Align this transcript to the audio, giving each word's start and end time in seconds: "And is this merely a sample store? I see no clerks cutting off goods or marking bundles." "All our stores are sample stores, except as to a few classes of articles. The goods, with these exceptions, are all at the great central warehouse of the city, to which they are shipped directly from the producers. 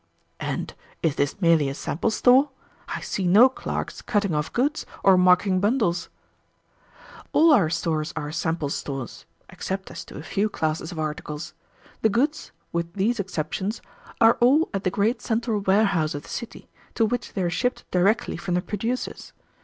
"And 0.39 0.73
is 1.03 1.15
this 1.15 1.39
merely 1.41 1.69
a 1.69 1.75
sample 1.75 2.09
store? 2.09 2.49
I 2.87 3.01
see 3.01 3.27
no 3.27 3.47
clerks 3.49 4.01
cutting 4.01 4.33
off 4.33 4.51
goods 4.51 4.83
or 5.03 5.15
marking 5.15 5.59
bundles." 5.59 6.09
"All 7.33 7.53
our 7.53 7.69
stores 7.69 8.11
are 8.15 8.31
sample 8.31 8.69
stores, 8.69 9.27
except 9.51 9.91
as 9.91 10.03
to 10.05 10.17
a 10.17 10.23
few 10.23 10.49
classes 10.49 10.91
of 10.91 10.97
articles. 10.97 11.53
The 12.01 12.09
goods, 12.09 12.51
with 12.73 12.91
these 12.95 13.19
exceptions, 13.19 13.79
are 14.19 14.39
all 14.41 14.69
at 14.73 14.85
the 14.85 14.89
great 14.89 15.21
central 15.21 15.59
warehouse 15.61 16.15
of 16.15 16.23
the 16.23 16.29
city, 16.29 16.67
to 16.95 17.05
which 17.05 17.33
they 17.33 17.43
are 17.43 17.51
shipped 17.51 17.83
directly 17.91 18.37
from 18.37 18.55
the 18.55 18.61
producers. 18.63 19.33